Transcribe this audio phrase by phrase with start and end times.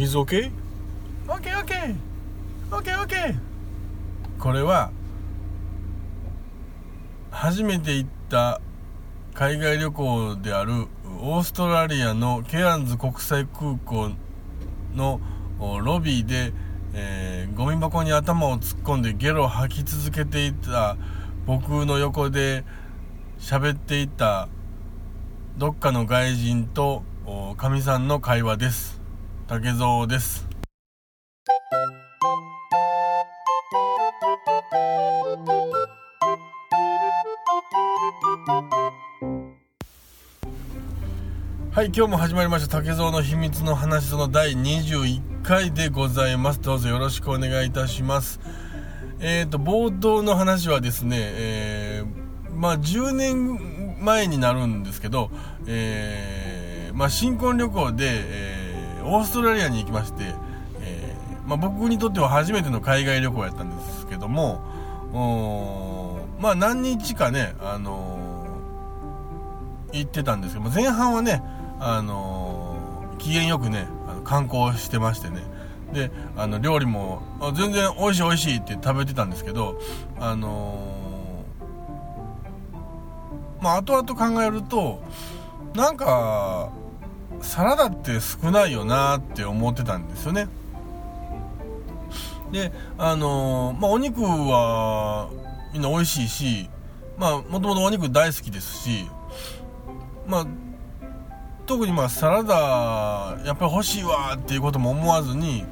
[0.00, 0.50] He's okay?
[1.28, 1.94] Okay, okay.
[2.72, 3.34] Okay, okay.
[4.38, 4.90] これは
[7.30, 8.62] 初めて行った
[9.34, 10.86] 海外旅行である
[11.20, 14.12] オーストラリアのケアンズ国際空港
[14.94, 15.20] の
[15.58, 16.54] ロビーで、
[16.94, 20.96] えー、ゴミ箱に頭を突っ込んでゲロを吐き続けていた
[21.44, 22.64] 僕の横で
[23.38, 24.48] 喋っていた
[25.58, 27.02] どっかの外人と
[27.58, 28.99] かみさんの会話です
[29.50, 30.46] 竹蔵です。
[41.72, 46.60] はい今日も始まりました竹蔵の秘密の話その第21回でございます。
[46.60, 48.38] どうぞよろしくお願いいたします。
[49.18, 55.28] えっ、ー、と冒頭の話はですね、えー、まあ10年前になるんですけど、
[55.66, 58.59] えー、まあ、新婚旅行で、え
[59.02, 60.34] オーストラリアに行きまして、
[60.82, 64.60] えまあ、僕にとっては初めての海外旅行やったんですけども
[66.40, 68.18] まあ何日かね、あの
[69.92, 71.42] 行ってたんですけど前半はね
[71.80, 75.42] あのー、機嫌よくねあの観光してましてね。
[75.92, 77.20] であの料理も
[77.56, 79.80] 全然美味しい美味しいって食べてたんですけど
[80.20, 85.02] あのー、まあ後々考えると
[85.74, 86.70] なんか
[87.40, 90.48] サラダって少ないよなって思ってたんですよね。
[92.52, 95.30] であのー、まあお肉は
[95.72, 96.70] みんな美味しいし
[97.16, 99.06] まあもともとお肉大好きですし
[100.26, 100.46] まあ
[101.66, 105.64] 特にまあサラダやっぱり欲しいわっていうことも思わずに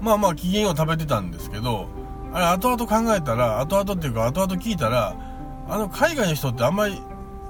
[0.00, 1.88] まあまあ機嫌を食べてたんですけど
[2.32, 5.14] あれ後々考えたら後々っていうか後々聞いたら
[5.68, 6.98] あの海外の人ってあんまり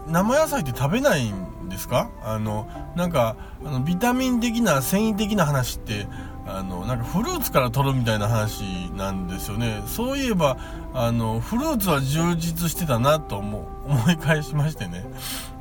[0.09, 2.11] 生野菜って食べないんですか？
[2.23, 6.07] あのなんかあのビタミン的な繊維的な話って
[6.47, 8.62] あのなんかフルーツから取るみたいな話
[8.97, 9.83] なんですよね。
[9.87, 10.57] そういえば
[10.92, 15.05] あのフルーツは充実してたなと思 思い返しましてね、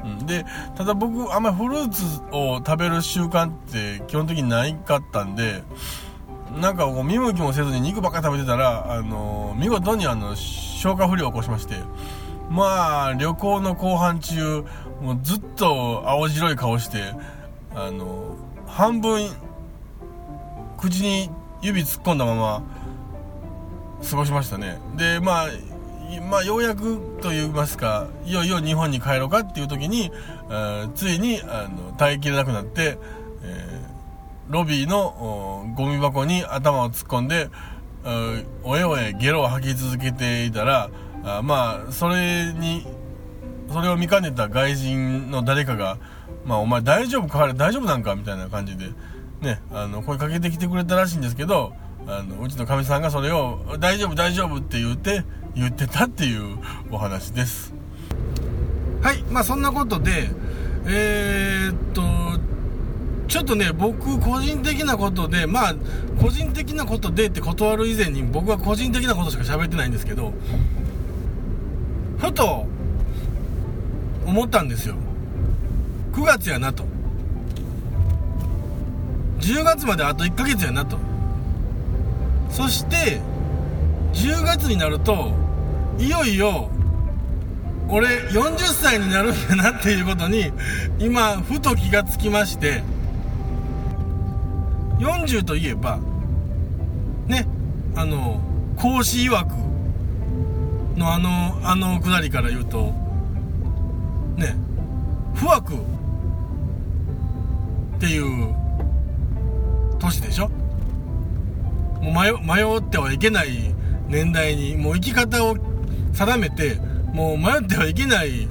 [0.04, 5.64] うん、でただ僕あんまりフルーツを食べる習慣って基本的にないかったんで
[6.62, 11.76] なんかこう見向きもせずに肉ばっか食べてたらあの見事にあの消化不良を起こしまして。
[12.50, 14.64] まあ旅行の後半中
[15.02, 17.14] もうずっと青白い顔して
[17.76, 18.38] あの
[18.68, 19.30] 半分
[20.78, 21.30] 口に
[21.62, 22.64] 指突っ込んだまま
[24.10, 24.80] 過ごしましたね。
[24.98, 25.48] でまあ
[26.30, 30.12] まあ、ようやくと言いますかいよいよ日本に帰ろうかっていう時に
[30.94, 33.00] ついにあの耐えきれなくなって、
[33.42, 37.50] えー、ロビーのゴミ箱に頭を突っ込んで
[38.64, 40.90] おえおえゲロを吐き続けていたら
[41.24, 42.86] あまあそれに
[43.72, 45.98] それを見かねた外人の誰かが
[46.46, 48.92] 「まあ、お前大丈夫か大丈夫なんか?」みたいな感じで
[49.42, 51.74] ね、あの声かけてきてくれたらしいんですけど
[52.08, 55.26] あのうちのかみさんがそれを「大丈夫大丈夫」って言って
[55.56, 56.58] 言ってたっていう
[56.92, 57.74] お話です
[59.02, 60.32] はいまあそんなことで
[60.86, 62.04] えー、っと
[63.28, 65.76] ちょっとね僕個人的なことでまあ
[66.22, 70.34] 個人的なことでって断る以前に僕は個人的なことしか喋ってないんですけど
[72.24, 72.66] ふと
[74.26, 74.96] 思ったんですよ。
[76.14, 76.86] 9月やなと。
[79.42, 80.98] 10月まであと1ヶ月やなと。
[82.50, 83.20] そして
[84.14, 85.34] 10月になると
[86.00, 86.70] いよいよ
[87.90, 90.52] 俺40歳になるんだなっていうことに
[91.00, 92.84] 今ふと気がつきまして。
[95.00, 96.00] 40といえば
[97.28, 97.46] ね
[97.96, 98.40] あの
[98.78, 99.73] 孔子曰く
[100.96, 102.94] のあのあのくだりから言うと
[104.38, 104.56] ね
[105.34, 105.78] 不惑っ
[108.00, 108.54] ていう
[110.00, 110.50] 年でしょ？
[112.02, 113.74] もう迷迷ってはいけない
[114.10, 115.58] 年代にもう生き方を
[116.14, 116.76] 定めて
[117.14, 118.48] もう迷ってはいけない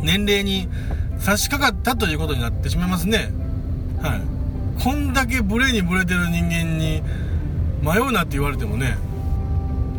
[0.00, 0.68] 年齢に
[1.18, 3.32] 差し掛かったということになってしまいますね。
[4.02, 4.22] はい。
[4.82, 7.02] こんだけブレにブレてる人間に
[7.82, 8.96] 迷うなって言われてもね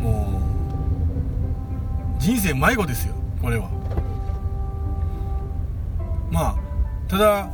[0.04, 0.40] も
[2.18, 3.70] う人生迷子ですよこれは。
[6.30, 6.56] まあ
[7.08, 7.48] ただ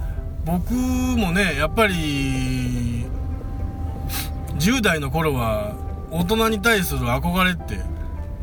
[0.45, 3.05] 僕もねやっぱり
[4.59, 5.75] 10代の頃は
[6.11, 7.79] 大人に対する憧れって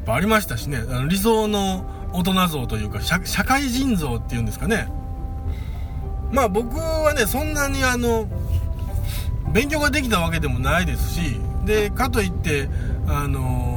[0.10, 0.78] ありましたしね。
[0.78, 4.88] あの理想の大人像というか社会人像っていうんですかね。
[6.32, 8.28] まあ僕はねそんなにあの
[9.52, 12.70] 勉強ができたわけでもないですしでかといって
[13.08, 13.77] あの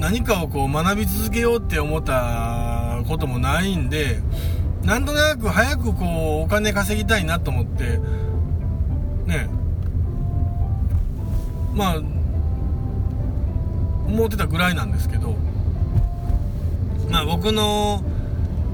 [0.00, 4.20] 何かをこう学び続けようって思ったこともないんで
[4.82, 7.98] なんとなく早くこうお金稼ぎたいなと思って
[9.26, 9.48] ね。
[11.74, 11.96] まあ
[14.06, 15.36] 思ってたぐらいなんですけど
[17.10, 18.02] まあ僕の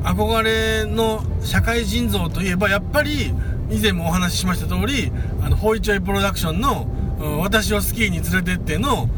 [0.02, 3.34] 憧れの社会人像といえばやっぱり
[3.70, 5.12] 以前もお話ししました通り
[5.42, 6.86] あのホイチョイプロダクションの
[7.40, 9.08] 「私をスキーに連れてっての」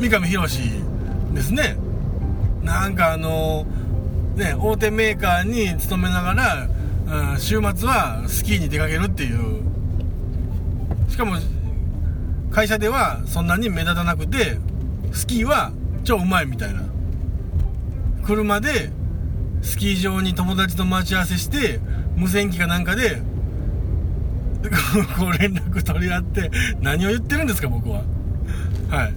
[0.00, 0.60] 三上博史
[1.34, 1.76] ですね。
[2.62, 3.66] なんかあの
[4.36, 6.68] ね大手メーカーに勤めながら、
[7.32, 9.62] うん、週末はスキーに出かけるっていう。
[11.10, 11.36] しかも
[12.50, 14.58] 会社ではそんなに目立たなくて
[15.12, 15.72] スキーは
[16.04, 16.82] 超うまいみたいな。
[18.24, 18.90] 車で
[19.62, 21.78] スキー場に友達と待ち合わせして
[22.16, 23.20] 無線機かなんかで
[25.18, 28.02] こう連絡取り合って何を言ってるんですか僕は。
[28.88, 29.14] はい。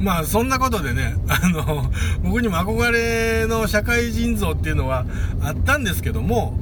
[0.00, 1.84] まあそんなことでね あの
[2.22, 5.04] 僕にも憧れの社会人像っていうのは
[5.42, 6.58] あったんですけども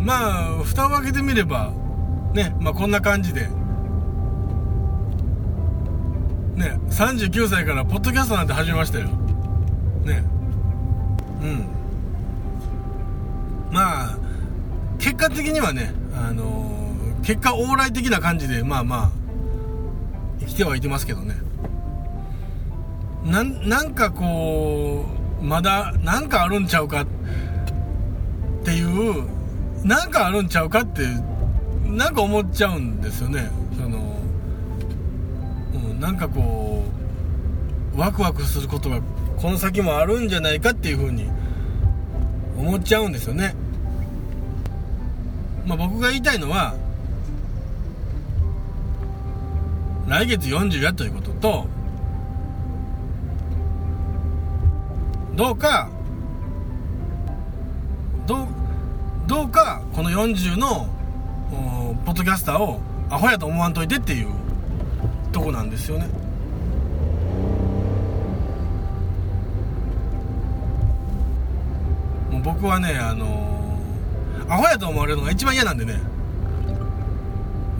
[0.00, 1.72] まあ蓋を開けてみれば
[2.34, 3.42] ねまあこんな感じで
[6.56, 9.06] ね39歳からポッドキャストなんて始めましたよ。
[10.04, 10.22] ね。
[11.40, 11.64] うん。
[13.70, 14.18] まあ
[14.98, 16.70] 結果的にはねあの
[17.22, 19.21] 結果往来的な感じでまあまあ
[20.42, 21.36] 生きてはいてますけどね。
[23.24, 23.42] な
[23.82, 25.06] んかこ
[25.40, 27.06] うまだなんかあるんちゃうかっ
[28.64, 29.24] ていう
[29.84, 31.02] なんかあるんちゃうかって
[31.84, 33.50] なんか思っちゃうんですよね。
[33.76, 34.16] その、
[35.74, 36.84] うん、なんかこ
[37.94, 39.00] うワクワクすることが
[39.36, 41.26] この先もあるんじゃないかっていうふうに
[42.58, 43.54] 思っちゃうんですよね。
[45.66, 46.74] まあ僕が言いたいのは
[50.12, 51.66] 来月40やということと
[55.34, 55.88] どうか
[58.26, 58.46] どう
[59.26, 60.86] どうかこの40の
[62.04, 64.28] ポッドキャスターをアホやと思わんといてっていう
[65.32, 66.06] とこなんですよね。
[72.30, 75.98] もう僕はねあのー、アホやと思われるのが一番嫌なんでね。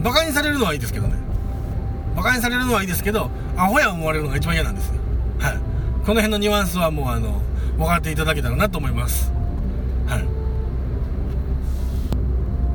[0.01, 1.32] バカにされるのはいいですけどね。
[2.15, 4.87] バカにされるのはいいですけどアホや思われるのが一番嫌なんです。
[4.89, 4.93] よ
[5.39, 5.57] はい。
[6.05, 7.41] この辺のニュアンスはもうあの
[7.77, 9.31] 分かっていただけたらなと思います。
[10.07, 10.43] はい。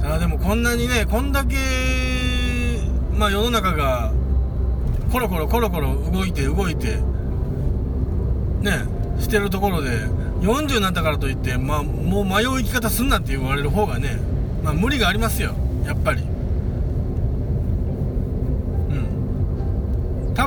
[0.02, 1.56] さあでもこんなにねこんだけ
[3.16, 4.12] まあ世の中が
[5.12, 6.96] コロコロコロコロ動いて動いて
[8.60, 8.84] ね
[9.18, 9.90] してるところで
[10.40, 14.18] 40になったからといってまあもう迷う生き方すんなって言われる方がね
[14.62, 15.54] まあ無理がありますよ。
[15.84, 16.37] やっぱり。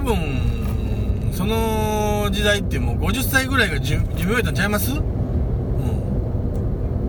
[0.01, 4.93] 多分その時代ってもう50歳ぐらいが寿命やったんちゃいます？
[4.93, 4.95] う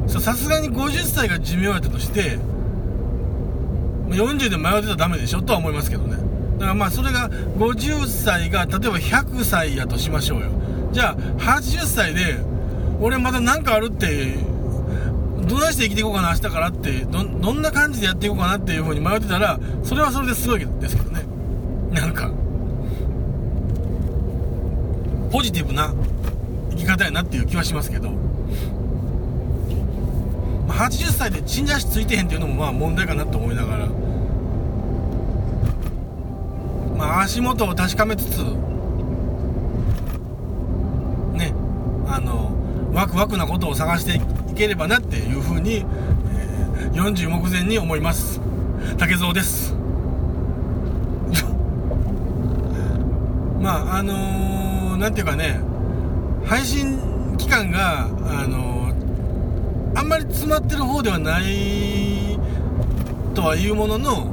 [0.04, 0.08] ん。
[0.08, 2.36] さすがに50歳が寿命やったとして
[4.10, 6.18] 40で迷ってたらダメでしょとは思いますけどね。
[6.58, 10.50] だからまあそれが50歳が例えば100歳やとしましょうよ。
[10.92, 12.36] じゃあ80歳で
[13.00, 14.34] 俺まだ何かあるって
[15.48, 21.22] どないして生きていこうかな明日からってどどんな感じでやっていこうかなっていう風に迷ってたらそれはそれですごいですけどね。
[21.90, 22.30] なんか。
[25.32, 25.94] ポジティブな
[26.72, 28.10] 生き方やなっていう気はしますけど、
[30.68, 33.86] まあ、80歳で死んじゃしついてへんっていうのもまあ問題かなと思いながら、
[36.98, 38.40] まあ、足元を確かめつつ
[41.32, 41.54] ね
[42.06, 42.52] あの
[42.92, 44.20] ワクワクなことを探してい
[44.54, 48.38] ければなっていうふうに、えー、40目前に思います。
[48.98, 49.72] 竹蔵です。
[53.62, 54.51] まああのー
[55.02, 55.58] 何ていうかね
[56.46, 58.92] 配信期間があの
[59.96, 62.38] あんまり詰まってる方ではない
[63.34, 64.26] とはいうものの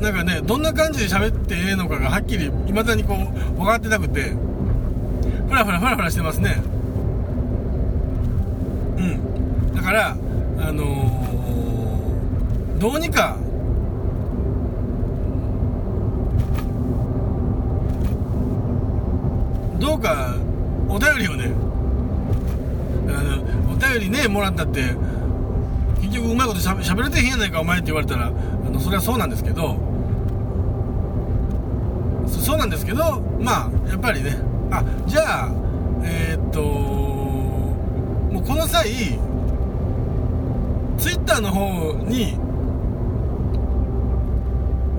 [0.00, 3.16] なんかねどんな感じで喋ってええのかがはっきり未だにこう
[3.56, 4.34] 分かってなくて
[5.48, 6.62] ふらふらふらふらしてますね。
[8.98, 9.74] うん。
[9.74, 10.14] だからあ
[10.72, 13.38] のー、どうにか
[19.78, 20.34] どうか
[20.88, 21.52] お便りをね
[23.08, 24.94] あのお便りねもらったって
[26.00, 28.30] 結局うまいことしゃべれてへんやないかお前って言われたらあ
[28.70, 29.76] のそれはそうなんですけど
[32.28, 34.36] そうなんですけどまあやっぱりね
[34.70, 35.50] あじゃあ
[36.04, 39.18] えー、っともうこの際
[40.98, 42.38] ツイッターの方に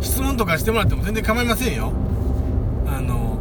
[0.01, 1.91] 質問とかしてもらっても全然構いませんよ。
[2.85, 3.36] あの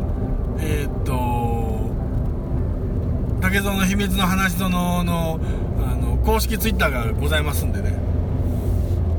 [3.46, 5.38] 竹蔵の秘密の話そのの
[5.78, 7.96] あの公式ツイッターがございますんでね。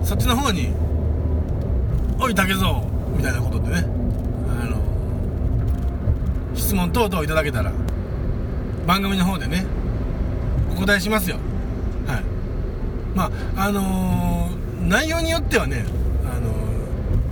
[0.03, 0.73] そっちの方に
[2.19, 2.81] 「おい竹蔵」
[3.15, 3.85] みたいなことでね。
[4.49, 4.81] あの
[6.55, 7.71] 質問等々いただけたら
[8.85, 9.65] 番組の方でね
[10.73, 11.37] お答えしますよ。
[12.05, 12.23] はい。
[13.15, 15.85] まああのー、内容によってはね、
[16.25, 16.51] あの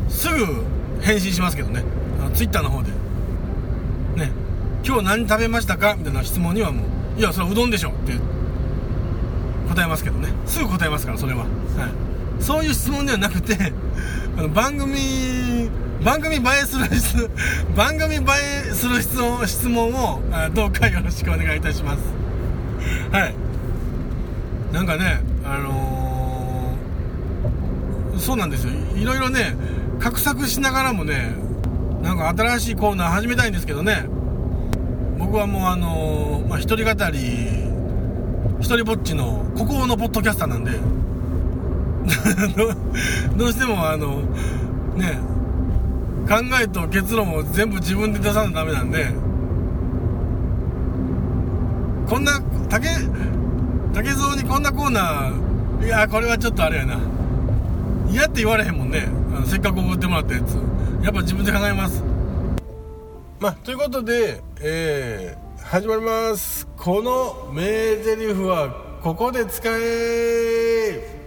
[0.07, 0.63] ー、すぐ
[1.01, 1.83] 返信しますけどね。
[2.21, 3.04] あのツイッターの方で。
[4.86, 5.96] 今日何食べましたか？
[5.98, 6.84] みたいな質問にはも
[7.18, 8.13] ういやそれはうどんでしょって
[9.70, 10.30] 答えますけどね。
[10.46, 13.58] すぐ答えますからそれは、はい、そういう質問ではなくて
[14.38, 15.70] あの番組
[16.04, 17.30] 番組映えする質
[17.75, 18.20] 番組映
[18.68, 20.22] えする質問質問を
[20.54, 22.00] どうかよろしくお願いいたします。
[23.12, 23.36] はい。
[24.72, 28.72] なんかねあのー、そうなんですよ。
[28.96, 29.56] いろいろね
[30.00, 31.34] 画策しながらもね
[32.04, 34.06] なんか新しいコーナー始めたいんですけどね。
[35.17, 37.19] 僕はもうあのー、まあ、一人語り
[38.60, 40.72] 一人ぼっちの孤高のポッドキャスターなんで。
[43.36, 44.22] どうしてもあの
[44.95, 45.19] ね
[46.27, 49.07] 考えと結論を全部自分で出さないとダメなんで。
[52.07, 52.88] こんな竹
[53.93, 56.98] 竹蔵にこんなコーナーいやこれはちょっとあれやな。
[58.10, 59.07] 嫌って言われへんもんね。
[59.45, 60.55] せっかく送ってもらったやつ。
[61.03, 62.03] やっぱ自分で考えます。
[63.39, 66.68] まあということでえー、始まります。
[66.77, 71.25] この名台詞はここで使え。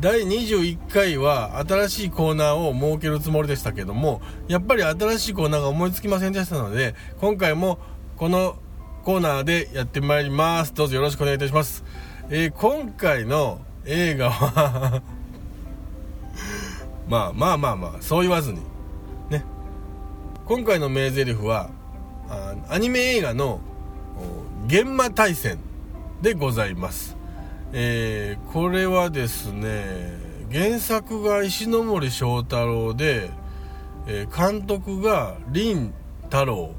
[0.00, 7.78] 第21回は新しいコーナーを設けるつもりでしたけどもやっぱり新しいコーナーが思いつきませんでしたので今回も
[8.16, 8.56] この
[9.04, 10.74] コーナーでやってまいります。
[10.74, 11.84] どうぞよろしくお願いいたします、
[12.30, 15.02] えー、今回の映画は
[17.08, 18.75] まあまあまあまあそう言わずに。
[20.46, 21.70] 今回の名台詞は
[22.68, 23.58] アニメ映画の
[24.68, 25.58] 「現場大戦」
[26.22, 27.16] でございます。
[27.72, 30.16] えー、これはですね
[30.52, 33.28] 原作が石森章太郎で、
[34.06, 35.90] えー、監督が林
[36.26, 36.70] 太郎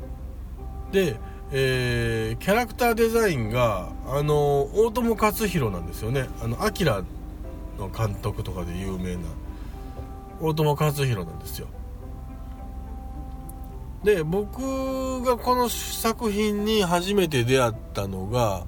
[0.93, 1.17] で、
[1.51, 6.29] えー、キャラクターデザインがあの大友克洋なんですよね。
[6.41, 7.03] あのアキラ
[7.77, 9.23] の監督とかで有名な
[10.39, 11.67] 大友克洋なんですよ。
[14.07, 18.65] で僕がこの作品に初めて出会ったのが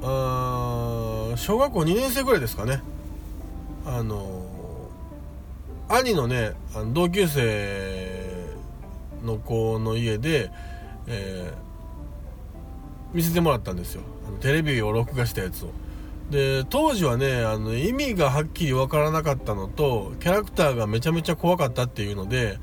[0.00, 2.80] あ小学校2年生ぐらいですかね。
[3.84, 4.44] あの
[5.88, 6.52] 兄のね
[6.92, 8.20] 同級生
[9.24, 10.52] の子の家で、
[11.08, 14.02] えー、見せてもらったんですよ。
[14.40, 15.70] テレビを録画したやつを。
[16.30, 22.58] で当時はねあの意味がはっきり分からなかったのとキャラクターがめちゃめちゃ怖かったっていうので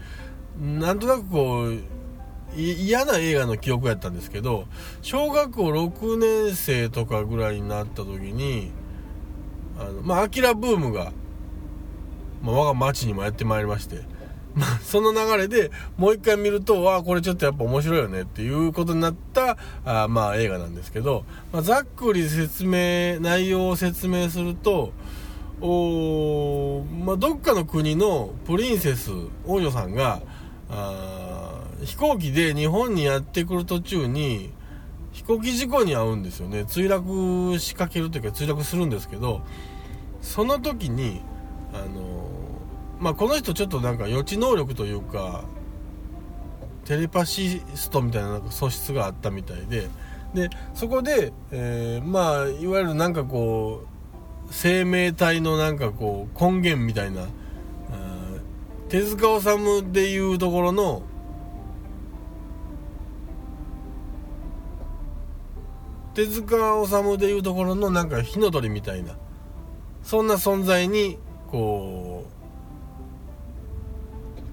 [0.60, 1.80] なんとなくこう
[2.56, 4.66] 嫌な映画の記憶やったんですけど
[5.02, 8.72] 小学校6年生とかぐらいになった時に
[9.80, 11.14] あのまあアキラブームが、
[12.42, 14.02] まあ、我が町にもやってまいりまして、
[14.84, 24.92] その流れでもう一回見ると、わあ、これちょっとやっぱ面白いよねっていうことになったあまあ映画なんですけど、まあ、ざっくり説明、内容を説明すると、
[25.62, 29.12] おまあ、どっかの国のプリンセス、
[29.46, 30.22] 王女さんが、
[30.70, 34.52] あ飛行機で日本にやってくる途中に
[35.12, 36.62] 飛行機事故に遭うんですよね。
[36.62, 39.42] 墜落しかけるというか墜落するんですけど
[40.22, 41.22] その時に
[41.74, 42.31] あの
[43.02, 45.44] まあこの人ちょっとなんか予知能力というか
[46.86, 49.90] テレパシストみたいななんか素質があったみたいで
[50.34, 57.28] でそこで、えー、まあいわゆるなんかこう生命体のなんかこう根源みたいな
[58.92, 61.02] 手塚治虫でいうところの
[66.14, 69.16] 手塚治虫でいうところのなんか火の鳥みたいな
[70.04, 71.18] そんな存在に
[71.50, 72.11] こう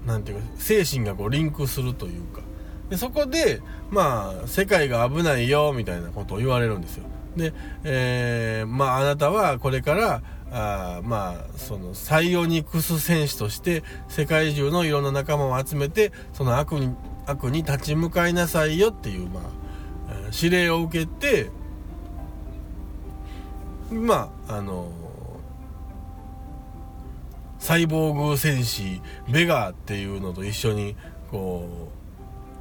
[0.09, 2.41] なんていうか精神がこうリンクするというか。
[2.89, 3.61] でそこで
[3.91, 7.03] まあ世界が危ないよみたいなことを言われるんですよ。
[7.37, 16.95] で、えー、まああなたはこれからあまあそのサイオニクス戦士として世界中のいろんな仲間を集めてその悪に
[17.27, 19.43] 悪に立ち向かいなさいよっていうまあ
[20.33, 21.51] 指令を受けて
[23.91, 24.91] まああの
[27.69, 28.99] サイボーグ戦士
[29.31, 30.95] ベガーっていうのと一緒に
[31.29, 31.91] こ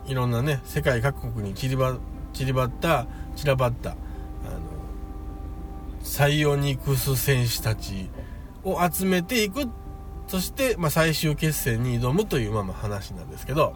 [0.06, 1.96] ういろんなね世界各国に散りば
[2.34, 3.98] 散りばった散らばったあの
[6.02, 8.10] サイオニクス戦士たち
[8.62, 9.70] を集めていく。
[10.26, 13.72] そして、まあ、最終決戦に挑むという、ま、ま話なんですけど。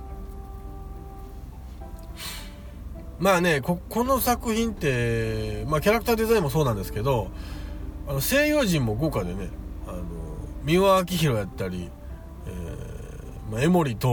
[3.18, 7.30] まあねここの作品って、まあ、キャラクターデザインもそうなんですけど
[8.06, 9.48] あの声優陣も豪華でね
[10.64, 11.90] 三輪明宏やったり、
[12.46, 14.08] えーまあ、江守徹。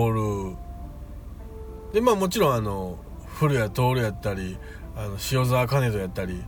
[1.94, 4.58] でまあもちろんあの古谷徹やったり
[4.96, 6.44] あの塩沢兼人やったり、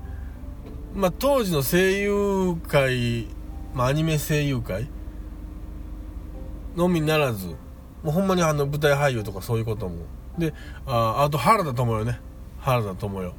[0.93, 3.27] まあ、当時の声優界、
[3.73, 4.87] まあ、アニメ声優界
[6.75, 7.47] のみならず
[8.03, 9.95] もうほんまにあの舞台俳優とかそういうことも。
[10.37, 10.53] で
[10.85, 12.19] ああと原田知世ね。
[12.59, 13.09] 原田知世。
[13.09, 13.31] うん。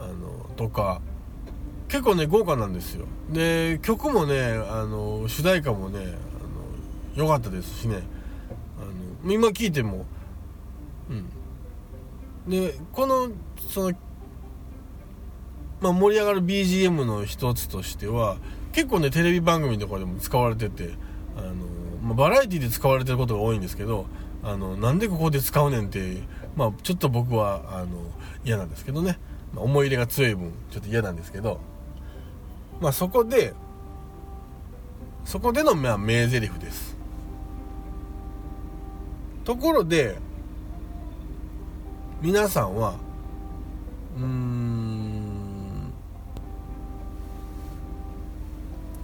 [0.00, 1.00] あのとか
[1.92, 3.04] 結構ね豪華なんですよ。
[3.30, 6.14] で曲もねあの主題歌もねあの
[7.14, 8.02] 良かったですしね。
[8.80, 10.06] あの今聴いても。
[11.10, 12.50] うん。
[12.50, 13.28] でこの
[13.68, 13.96] その
[15.82, 18.38] まあ、盛り上がる BGM の一つとしては
[18.72, 20.94] 結構ねテレビ番組とかでも使われてて
[21.36, 21.54] あの、
[22.02, 24.06] まあ、バラエティで使われてることが多いんですけど
[24.44, 26.22] あのなんでここで使うねんって、
[26.56, 27.88] まあ、ちょっと僕はあの
[28.44, 29.18] 嫌なんですけどね、
[29.52, 31.60] まあ、思い入れが強い分ちょっと嫌なんですけど、
[32.82, 33.54] まあ、そこで
[35.24, 36.96] そこでの、まあ、名台詞です。
[39.44, 40.18] ところで
[42.20, 42.96] 皆さんは
[44.16, 45.92] うん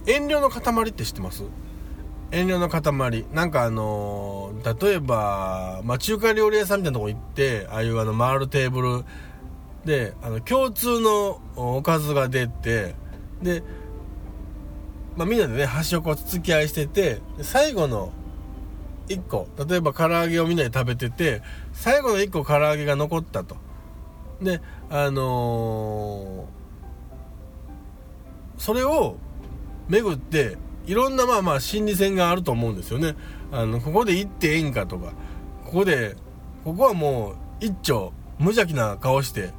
[0.05, 1.43] 遠慮の塊って知ってます？
[2.31, 3.25] 遠慮の塊。
[3.33, 9.05] なんかあのー、例えば、まあ、中華料理屋さんみたいなとこ行ってああいうあの回るテーブル
[9.85, 12.95] であの共通のおかずが出て
[13.41, 13.63] で、
[15.15, 18.11] まあ、みんなでね端をこう付き合いしてて最後の
[19.07, 21.41] 1個例えば唐揚げをみんなで食べてて
[21.73, 23.57] 最後の1個唐揚げが残ったと。
[24.41, 29.17] であのー、それを
[29.89, 33.15] 巡っていろんなまあまあ心理戦があると思うんですよね。
[33.51, 35.11] あのここで行ってええんかとか
[35.65, 36.15] ここで
[36.63, 39.51] ここはもう一丁無邪気な顔して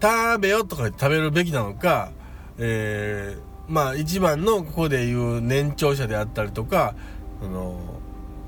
[0.00, 2.10] 食べよとか食べるべきなのか、
[2.58, 6.94] えー、まあ一番のここでいう年長者であったりとか
[7.40, 7.78] その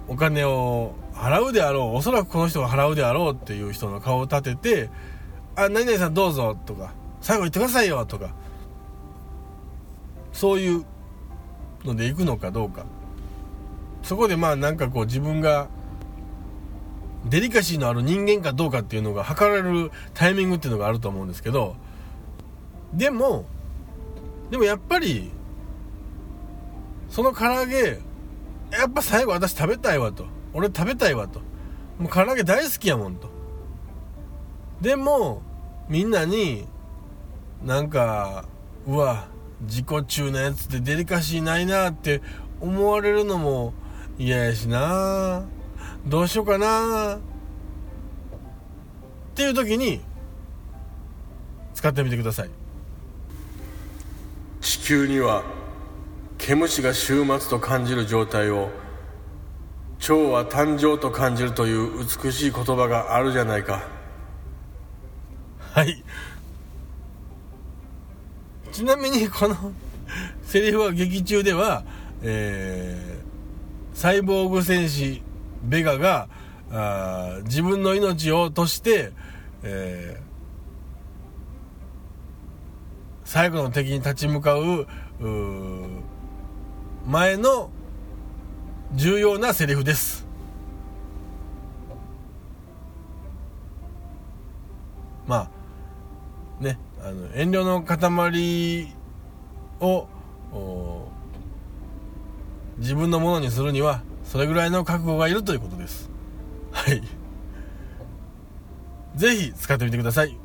[0.09, 4.91] お金を払うであろうおそらくこの人が払うであろうっていう人の顔を立てて
[5.57, 8.31] 「あ何々さんどうぞ」とか「最後言ってくださいよ」とか
[10.33, 10.85] そういう
[11.85, 12.85] ので行くのかどうか。
[14.05, 15.67] そこでまあなんかこう自分が
[17.25, 21.75] デリカシーのある人間かどうかっていうのが測られるタイミングっていうのがあると思うんですけど
[22.93, 23.47] でも
[24.51, 25.31] でもやっぱり
[27.09, 28.01] その唐揚げ
[28.71, 30.27] やっぱ最後私食べたいわと。
[30.53, 31.41] 俺食べたいわと。
[31.99, 33.31] もう唐揚げ大好きやもんと。
[34.81, 35.43] でも
[35.89, 36.67] みんなに
[37.65, 38.45] なんか
[38.87, 39.29] うわ
[39.63, 42.21] 自己中なやつってデリカシーないなって
[42.61, 43.75] 思われるのも
[44.19, 45.45] 嫌やしな。
[46.07, 47.17] どうしようかな。
[47.17, 47.21] っ
[49.35, 50.01] ていう時に
[51.75, 52.51] 使ってみてください。
[54.65, 55.45] 地球には
[56.39, 58.71] 毛虫が終末と感じる状態を
[59.99, 63.87] 蝶は誕生と感じるという美しい言葉があるじゃないか。
[65.75, 66.03] はい。
[68.73, 69.55] ちなみにこの
[70.43, 71.85] セリフは劇中では、
[72.23, 75.23] えー、サイボーグ戦士
[75.63, 76.29] ベガが
[76.71, 79.13] あ自分の命をとして、
[79.63, 80.24] えー、
[83.25, 84.87] 最後の敵に立ち向かう
[87.07, 87.71] 前の
[88.95, 90.27] 重要なセリフです。
[95.27, 95.49] ま
[96.61, 98.93] あねあの遠慮の塊
[99.81, 100.07] を
[102.79, 106.11] 自分のものにするにはそれぐらいの覚悟がいるということです。
[106.73, 107.03] はい。
[109.17, 110.37] 是非使ってみてください。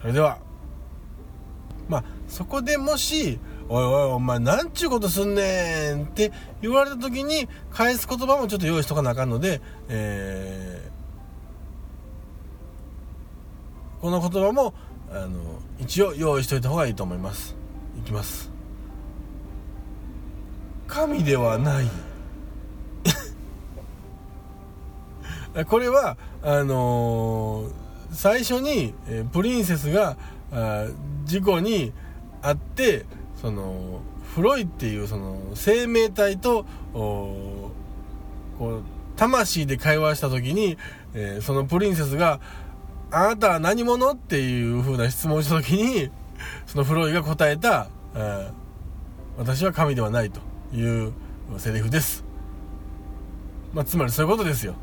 [0.00, 0.38] それでは。
[2.28, 3.38] そこでもし
[3.68, 14.74] 「おいおいお前なんちゅうことすんねん」って言われた時に返す言葉もちょっと用意しとかなあかんので、えー、この言葉も
[15.10, 17.56] あの一応用意しといた方がいいと思います。
[17.98, 18.50] いきます。
[20.86, 21.90] 神ではない。
[25.66, 27.70] これはあのー、
[28.12, 30.16] 最初に、えプリンセスが
[30.52, 30.86] あ
[31.24, 31.92] 事故に
[32.42, 33.04] 遭って
[33.40, 34.00] その
[34.34, 37.72] フロイっていうその生命体とこ
[38.60, 38.82] う
[39.16, 40.76] 魂で会話した時に、
[41.14, 42.40] えー、そのプリンセスが
[43.10, 46.10] 「あなたは何者?」っていう風な質問をした時に
[46.66, 47.88] そのフロイが答えた
[49.36, 50.40] 「私は神ではない」と
[50.76, 51.12] いう
[51.56, 52.24] セリフです、
[53.72, 54.74] まあ、つまりそういうことですよ。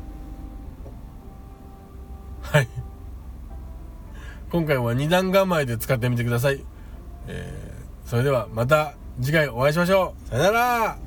[2.42, 2.68] はい。
[4.50, 6.64] 今回は2段構えで使ってみてください、
[7.28, 10.28] えー、それではまた次回お会いしましょう。
[10.28, 10.98] さよなら。